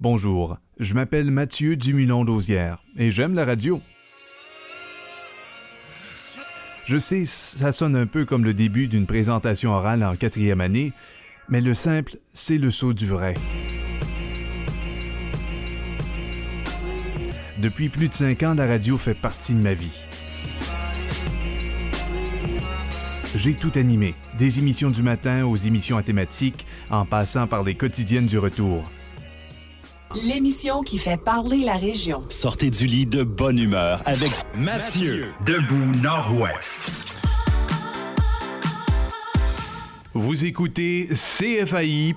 [0.00, 3.80] Bonjour, je m'appelle Mathieu Dumulon-Lausière et j'aime la radio.
[6.84, 10.92] Je sais, ça sonne un peu comme le début d'une présentation orale en quatrième année,
[11.48, 13.34] mais le simple, c'est le saut du vrai.
[17.58, 20.02] Depuis plus de cinq ans, la radio fait partie de ma vie.
[23.36, 27.76] J'ai tout animé, des émissions du matin aux émissions à thématiques, en passant par les
[27.76, 28.82] quotidiennes du retour.
[30.22, 32.24] L'émission qui fait parler la région.
[32.28, 37.18] Sortez du lit de bonne humeur avec Mathieu, debout Nord-Ouest.
[40.14, 42.14] Vous écoutez CFAI.tv.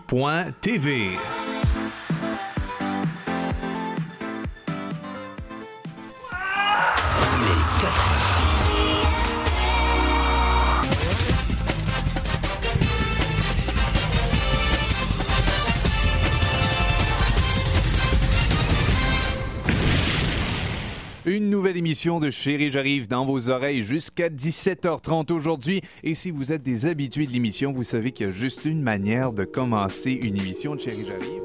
[21.28, 25.82] Une nouvelle émission de Chérie, j'arrive dans vos oreilles jusqu'à 17h30 aujourd'hui.
[26.02, 28.82] Et si vous êtes des habitués de l'émission, vous savez qu'il y a juste une
[28.82, 31.42] manière de commencer une émission de Chérie, j'arrive.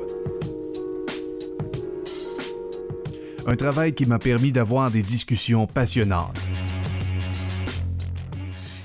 [3.44, 6.38] Un travail qui m'a permis d'avoir des discussions passionnantes.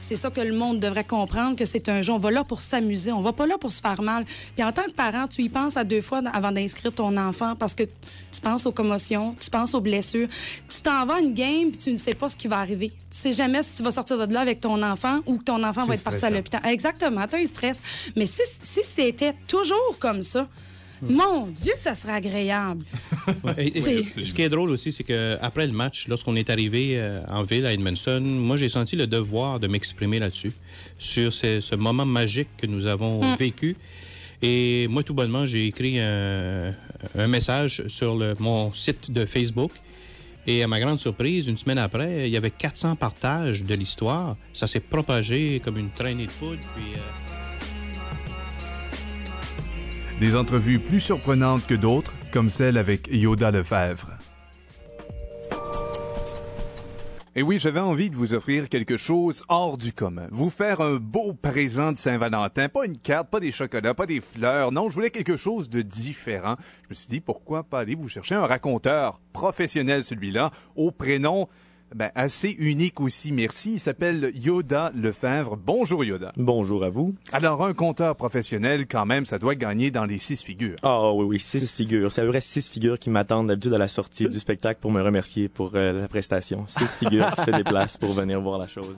[0.08, 2.14] C'est ça que le monde devrait comprendre, que c'est un jeu.
[2.14, 4.24] On va là pour s'amuser, on va pas là pour se faire mal.
[4.56, 7.58] Puis en tant que parent, tu y penses à deux fois avant d'inscrire ton enfant
[7.58, 10.30] parce que tu penses aux commotions, tu penses aux blessures.
[10.70, 12.88] Tu t'en vas à une game puis tu ne sais pas ce qui va arriver.
[12.88, 15.62] Tu sais jamais si tu vas sortir de là avec ton enfant ou que ton
[15.62, 16.62] enfant va être parti à l'hôpital.
[16.64, 17.82] Exactement, tu as un stress.
[18.16, 20.48] Mais si, si c'était toujours comme ça,
[21.02, 22.84] mon Dieu, que ça serait agréable.
[23.44, 26.94] Ouais, et- et ce qui est drôle aussi, c'est qu'après le match, lorsqu'on est arrivé
[26.98, 30.54] euh, en ville à Edmundston, moi, j'ai senti le devoir de m'exprimer là-dessus,
[30.98, 33.36] sur ce, ce moment magique que nous avons Mm.
[33.38, 33.76] vécu.
[34.42, 36.74] Et moi, tout bonnement, j'ai écrit un,
[37.18, 39.72] un message sur le- mon site de Facebook.
[40.50, 44.38] Et à ma grande surprise, une semaine après, il y avait 400 partages de l'histoire.
[44.54, 46.62] Ça s'est propagé comme une traînée de poudre.
[46.76, 47.00] Puis, euh,
[50.20, 54.18] Des entrevues plus surprenantes que d'autres, comme celle avec Yoda Lefebvre.
[57.36, 60.28] Et oui, j'avais envie de vous offrir quelque chose hors du commun.
[60.32, 62.68] Vous faire un beau présent de Saint-Valentin.
[62.68, 64.72] Pas une carte, pas des chocolats, pas des fleurs.
[64.72, 66.56] Non, je voulais quelque chose de différent.
[66.86, 71.48] Je me suis dit, pourquoi pas aller vous chercher un raconteur professionnel, celui-là, au prénom
[71.96, 73.74] ben, assez unique aussi, merci.
[73.74, 75.58] Il s'appelle Yoda Lefebvre.
[75.58, 76.34] Bonjour Yoda.
[76.36, 77.16] Bonjour à vous.
[77.32, 80.76] Alors, un compteur professionnel, quand même, ça doit gagner dans les six figures.
[80.84, 82.12] Ah oui, oui, six figures.
[82.12, 85.48] C'est près six figures qui m'attendent d'habitude à la sortie du spectacle pour me remercier
[85.48, 86.66] pour euh, la prestation.
[86.68, 88.98] Six figures qui se déplacent pour venir voir la chose.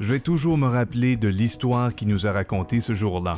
[0.00, 3.34] Je vais toujours me rappeler de l'histoire qu'il nous a racontée ce jour-là.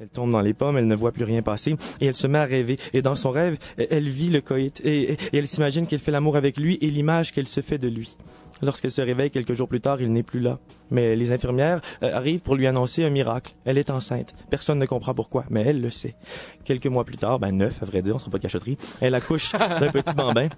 [0.00, 2.38] Elle tombe dans les pommes, elle ne voit plus rien passer, et elle se met
[2.38, 2.76] à rêver.
[2.92, 6.36] Et dans son rêve, elle vit le coït, et, et- elle s'imagine qu'elle fait l'amour
[6.36, 8.16] avec lui et l'image qu'elle se fait de lui.
[8.62, 10.58] Lorsqu'elle se réveille quelques jours plus tard, il n'est plus là.
[10.90, 13.54] Mais les infirmières euh, arrivent pour lui annoncer un miracle.
[13.64, 14.34] Elle est enceinte.
[14.50, 16.14] Personne ne comprend pourquoi, mais elle le sait.
[16.64, 19.14] Quelques mois plus tard, ben neuf à vrai dire, on sera pas de cachotterie, elle
[19.14, 20.48] accouche d'un petit bambin.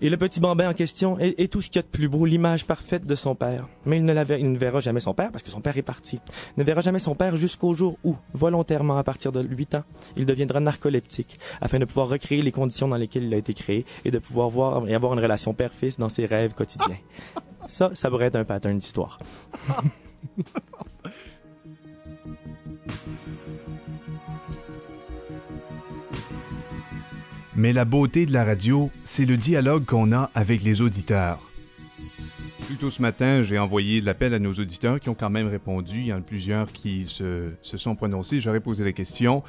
[0.00, 2.08] Et le petit bambin en question est, est tout ce qu'il y a de plus
[2.08, 3.66] beau, l'image parfaite de son père.
[3.84, 5.76] Mais il ne, la ver- il ne verra jamais son père parce que son père
[5.76, 6.18] est parti.
[6.56, 9.84] Il ne verra jamais son père jusqu'au jour où, volontairement à partir de 8 ans,
[10.16, 13.84] il deviendra narcoleptique afin de pouvoir recréer les conditions dans lesquelles il a été créé
[14.04, 16.96] et de pouvoir voir et avoir une relation père-fils dans ses rêves quotidiens.
[17.66, 19.18] Ça, ça pourrait être un pattern d'histoire.
[27.56, 31.38] Mais la beauté de la radio, c'est le dialogue qu'on a avec les auditeurs.
[32.66, 35.98] Plus tôt ce matin, j'ai envoyé l'appel à nos auditeurs qui ont quand même répondu.
[35.98, 38.40] Il y en a plusieurs qui se, se sont prononcés.
[38.40, 39.42] J'aurais posé la question.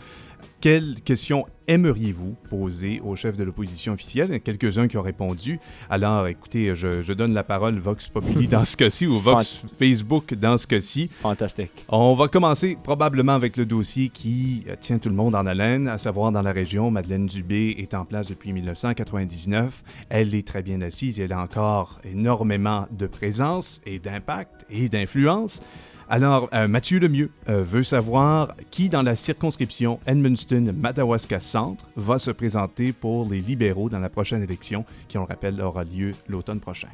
[0.61, 4.27] Quelle question aimeriez-vous poser au chef de l'opposition officielle?
[4.29, 5.59] Il y a quelques-uns qui ont répondu.
[5.89, 10.33] Alors, écoutez, je, je donne la parole Vox Populi dans ce cas-ci ou Vox Facebook
[10.33, 11.09] dans ce cas-ci.
[11.21, 11.71] Fantastique.
[11.89, 15.97] On va commencer probablement avec le dossier qui tient tout le monde en haleine, à
[15.97, 19.83] savoir dans la région, Madeleine Dubé est en place depuis 1999.
[20.09, 24.89] Elle est très bien assise et elle a encore énormément de présence et d'impact et
[24.89, 25.61] d'influence.
[26.07, 32.29] Alors, euh, Mathieu Lemieux euh, veut savoir qui, dans la circonscription Edmundston-Madawaska Centre, va se
[32.29, 36.59] présenter pour les libéraux dans la prochaine élection, qui, on le rappelle, aura lieu l'automne
[36.59, 36.89] prochain.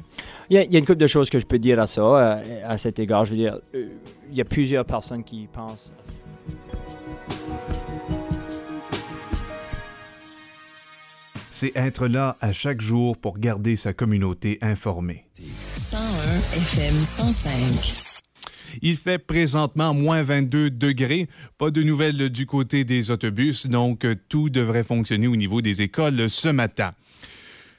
[0.48, 1.86] Il y, a, il y a une couple de choses que je peux dire à
[1.86, 3.26] ça, euh, à cet égard.
[3.26, 3.88] Je veux dire, euh,
[4.30, 6.12] il y a plusieurs personnes qui pensent à ça.
[11.50, 15.26] C'est être là à chaque jour pour garder sa communauté informée.
[16.32, 18.78] 101 FM 105.
[18.80, 21.28] Il fait présentement moins 22 degrés.
[21.58, 26.30] Pas de nouvelles du côté des autobus, donc tout devrait fonctionner au niveau des écoles
[26.30, 26.92] ce matin.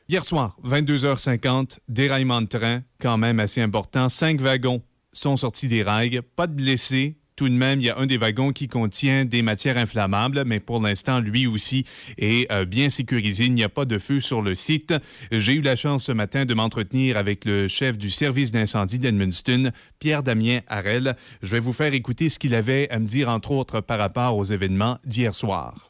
[0.08, 4.08] Hier soir, 22h50, déraillement de train, quand même assez important.
[4.08, 4.84] Cinq wagons
[5.14, 8.16] sont sortis des rails, pas de blessés, tout de même, il y a un des
[8.16, 11.84] wagons qui contient des matières inflammables, mais pour l'instant, lui aussi
[12.18, 13.44] est euh, bien sécurisé.
[13.44, 14.94] Il n'y a pas de feu sur le site.
[15.30, 19.72] J'ai eu la chance ce matin de m'entretenir avec le chef du service d'incendie d'Edmundston,
[20.00, 21.18] Pierre-Damien Harel.
[21.42, 24.38] Je vais vous faire écouter ce qu'il avait à me dire, entre autres, par rapport
[24.38, 25.90] aux événements d'hier soir.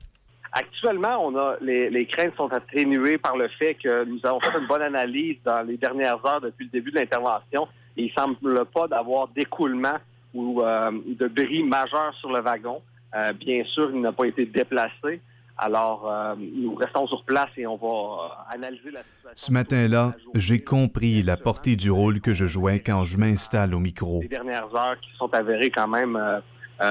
[0.53, 4.65] Actuellement, on a les, craintes sont atténuées par le fait que nous avons fait une
[4.65, 7.67] bonne analyse dans les dernières heures depuis le début de l'intervention.
[7.95, 9.99] Il semble pas d'avoir d'écoulement
[10.33, 12.81] ou euh, de bris majeur sur le wagon.
[13.15, 15.21] Euh, bien sûr, il n'a pas été déplacé.
[15.55, 19.33] Alors, euh, nous restons sur place et on va analyser la situation.
[19.35, 23.79] Ce matin-là, j'ai compris la portée du rôle que je jouais quand je m'installe au
[23.79, 24.21] micro.
[24.21, 26.19] Les dernières heures qui sont avérées quand même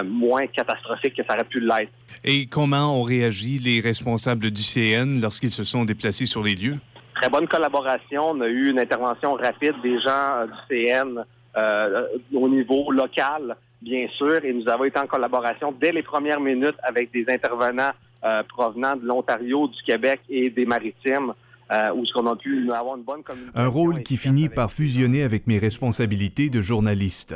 [0.05, 1.91] moins catastrophiques que ça aurait pu l'être.
[2.25, 6.79] Et comment ont réagi les responsables du CN lorsqu'ils se sont déplacés sur les lieux?
[7.17, 8.31] Très bonne collaboration.
[8.31, 11.25] On a eu une intervention rapide des gens du CN
[11.57, 16.41] euh, au niveau local, bien sûr, et nous avons été en collaboration dès les premières
[16.41, 17.93] minutes avec des intervenants
[18.25, 21.35] euh, provenant de l'Ontario, du Québec et des Maritimes.
[21.73, 23.59] Euh, où on a pu avoir une bonne communication.
[23.59, 27.35] Un rôle qui finit par fusionner avec mes responsabilités de journaliste.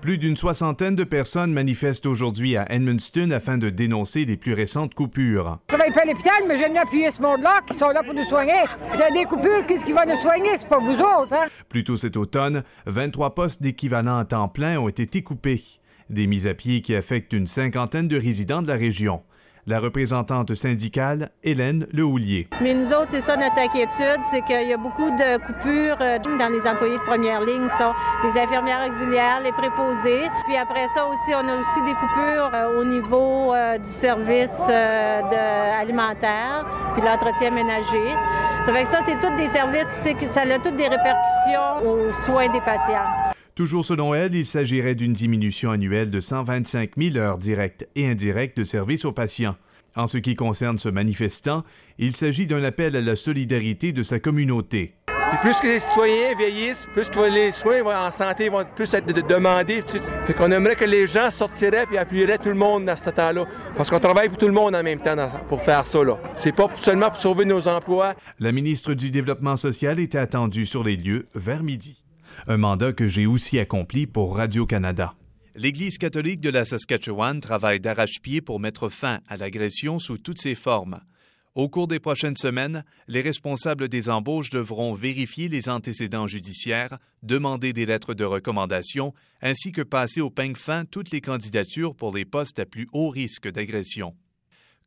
[0.00, 4.94] Plus d'une soixantaine de personnes manifestent aujourd'hui à Edmundston afin de dénoncer les plus récentes
[4.94, 5.58] coupures.
[5.68, 8.14] Je travaille pas à l'hôpital, mais j'aime bien appuyer ce monde-là qui sont là pour
[8.14, 8.64] nous soigner.
[8.94, 10.56] C'est des coupures, qu'est-ce qui va nous soigner?
[10.56, 11.48] C'est pas vous autres, hein?
[11.68, 15.62] Plus tôt cet automne, 23 postes d'équivalent à temps plein ont été coupés.
[16.08, 19.22] Des mises à pied qui affectent une cinquantaine de résidents de la région
[19.66, 22.48] la représentante syndicale Hélène Lehoulier.
[22.60, 26.18] Mais nous autres, c'est ça notre inquiétude, c'est qu'il y a beaucoup de coupures euh,
[26.18, 27.92] dans les employés de première ligne, qui sont
[28.24, 30.28] les infirmières auxiliaires, les préposés.
[30.46, 34.60] Puis après ça aussi, on a aussi des coupures euh, au niveau euh, du service
[35.80, 36.64] alimentaire,
[36.94, 38.14] puis l'entretien ménager.
[38.64, 41.86] Ça fait que ça, c'est tous des services, c'est que ça a toutes des répercussions
[41.86, 43.29] aux soins des patients.
[43.54, 48.56] Toujours selon elle, il s'agirait d'une diminution annuelle de 125 000 heures directes et indirectes
[48.56, 49.56] de service aux patients.
[49.96, 51.64] En ce qui concerne ce manifestant,
[51.98, 54.94] il s'agit d'un appel à la solidarité de sa communauté.
[55.42, 59.82] plus que les citoyens vieillissent, plus que les soins en santé vont plus être demandés.
[60.26, 63.46] Fait qu'on aimerait que les gens sortiraient et appuieraient tout le monde dans ce temps-là.
[63.76, 65.16] Parce qu'on travaille pour tout le monde en même temps
[65.48, 65.98] pour faire ça.
[66.36, 68.14] C'est pas seulement pour sauver nos emplois.
[68.38, 72.04] La ministre du Développement social était attendue sur les lieux vers midi
[72.46, 75.14] un mandat que j'ai aussi accompli pour Radio-Canada.
[75.54, 80.54] L'Église catholique de la Saskatchewan travaille d'arrache-pied pour mettre fin à l'agression sous toutes ses
[80.54, 81.00] formes.
[81.56, 87.72] Au cours des prochaines semaines, les responsables des embauches devront vérifier les antécédents judiciaires, demander
[87.72, 89.12] des lettres de recommandation,
[89.42, 93.10] ainsi que passer au peigne fin toutes les candidatures pour les postes à plus haut
[93.10, 94.14] risque d'agression.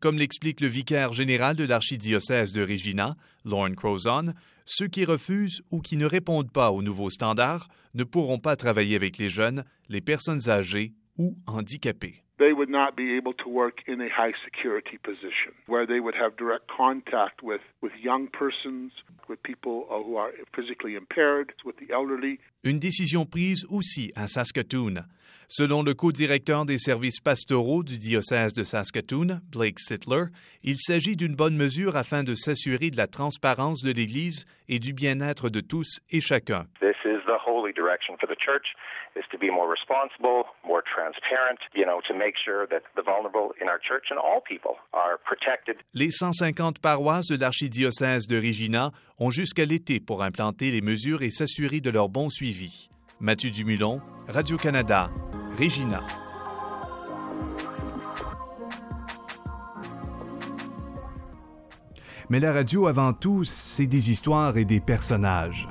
[0.04, 3.16] Comme l'explique le vicaire général de l'archidiocèse de Regina,
[3.46, 4.34] Lauren Crozon,
[4.66, 8.98] ceux qui refusent ou qui ne répondent pas aux nouveaux standards ne pourront pas travailler
[8.98, 12.26] avec les jeunes, les personnes âgées ou handicapées.
[12.44, 16.16] They would not be able to work in a high security position where they would
[16.16, 18.92] have direct contact with, with young persons,
[19.30, 22.40] with people who are physically impaired, with the elderly.
[22.66, 25.06] Une décision prise aussi à Saskatoon.
[25.48, 30.25] Selon le co-directeur des services pastoraux du diocèse de Saskatoon, Blake Sittler,
[30.63, 34.91] il s'agit d'une bonne mesure afin de s'assurer de la transparence de l'Église et du
[34.91, 36.68] bien-être de tous et chacun.
[37.25, 38.75] The holy direction for the church
[39.15, 43.53] is to be more responsible, more transparent, you know, to make sure that the vulnerable
[43.62, 45.77] in our church and all people are protected.
[45.94, 51.30] Les 150 paroisses de l'archidiocèse de Regina ont jusqu'à l'été pour implanter les mesures et
[51.30, 52.89] s'assurer de leur bon suivi.
[53.20, 55.10] Mathieu Dumulon, Radio-Canada,
[55.58, 56.01] Regina.
[62.30, 65.68] Mais la radio, avant tout, c'est des histoires et des personnages.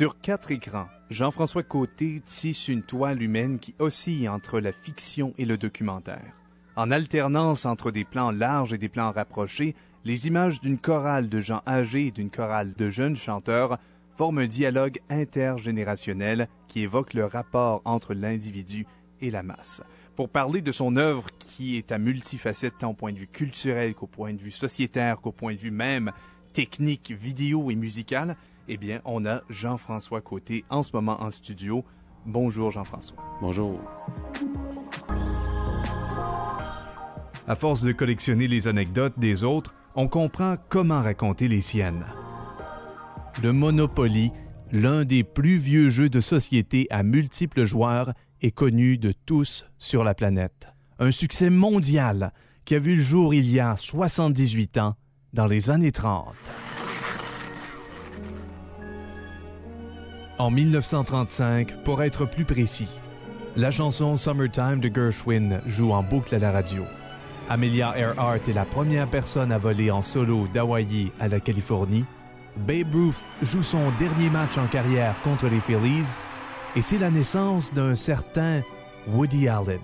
[0.00, 5.44] Sur quatre écrans, Jean-François Côté tisse une toile humaine qui oscille entre la fiction et
[5.44, 6.32] le documentaire.
[6.74, 9.74] En alternance entre des plans larges et des plans rapprochés,
[10.06, 13.76] les images d'une chorale de gens âgés et d'une chorale de jeunes chanteurs
[14.16, 18.86] forment un dialogue intergénérationnel qui évoque le rapport entre l'individu
[19.20, 19.82] et la masse.
[20.16, 23.94] Pour parler de son œuvre qui est à multifacette tant au point de vue culturel
[23.94, 26.10] qu'au point de vue sociétaire qu'au point de vue même
[26.54, 28.36] technique, vidéo et musical,
[28.72, 31.84] Eh bien, on a Jean-François Côté en ce moment en studio.
[32.24, 33.18] Bonjour Jean-François.
[33.40, 33.80] Bonjour.
[37.48, 42.04] À force de collectionner les anecdotes des autres, on comprend comment raconter les siennes.
[43.42, 44.30] Le Monopoly,
[44.70, 50.04] l'un des plus vieux jeux de société à multiples joueurs, est connu de tous sur
[50.04, 50.68] la planète.
[51.00, 52.32] Un succès mondial
[52.64, 54.94] qui a vu le jour il y a 78 ans,
[55.32, 56.36] dans les années 30.
[60.40, 62.88] En 1935, pour être plus précis,
[63.56, 66.82] la chanson Summertime de Gershwin joue en boucle à la radio.
[67.50, 72.06] Amelia Earhart est la première personne à voler en solo d'Hawaii à la Californie.
[72.56, 76.08] Babe Ruth joue son dernier match en carrière contre les Phillies
[76.74, 78.62] et c'est la naissance d'un certain
[79.08, 79.78] Woody Allen.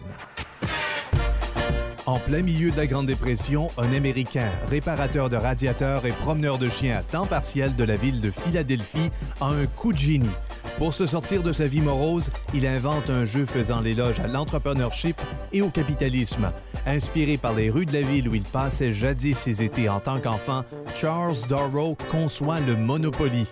[2.07, 6.69] En plein milieu de la Grande Dépression, un Américain, réparateur de radiateurs et promeneur de
[6.69, 9.11] chiens à temps partiel de la ville de Philadelphie,
[9.41, 10.31] a un coup de génie.
[10.79, 15.17] Pour se sortir de sa vie morose, il invente un jeu faisant l'éloge à l'entrepreneurship
[15.53, 16.51] et au capitalisme.
[16.87, 20.21] Inspiré par les rues de la ville où il passait jadis ses étés en tant
[20.21, 20.65] qu'enfant,
[20.95, 23.47] Charles Darrow conçoit le Monopoly.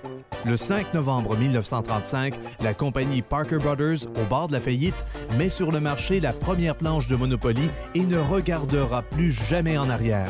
[0.45, 5.05] Le 5 novembre 1935, la compagnie Parker Brothers, au bord de la faillite,
[5.39, 9.89] met sur le marché la première planche de Monopoly et ne regardera plus jamais en
[9.89, 10.29] arrière.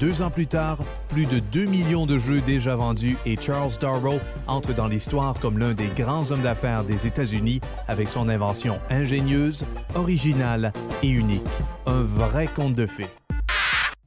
[0.00, 0.78] Deux ans plus tard,
[1.08, 5.58] plus de 2 millions de jeux déjà vendus et Charles Darrow entre dans l'histoire comme
[5.58, 9.64] l'un des grands hommes d'affaires des États-Unis avec son invention ingénieuse,
[9.96, 11.42] originale et unique.
[11.86, 13.08] Un vrai conte de fées.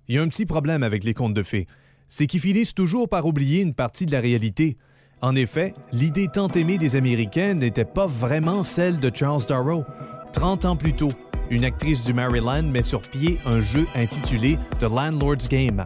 [0.08, 1.68] Il y a un petit problème avec les contes de fées.
[2.08, 4.78] C'est qu'ils finissent toujours par oublier une partie de la réalité.
[5.22, 9.84] En effet, l'idée tant aimée des Américains n'était pas vraiment celle de Charles Darrow.
[10.32, 11.10] 30 ans plus tôt,
[11.51, 15.86] une actrice du Maryland met sur pied un jeu intitulé The Landlord's Game.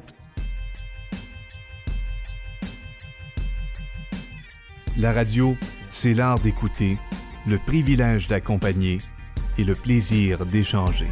[4.95, 5.57] La radio,
[5.89, 6.97] c'est l'art d'écouter,
[7.47, 8.99] le privilège d'accompagner
[9.57, 11.09] et le plaisir d'échanger.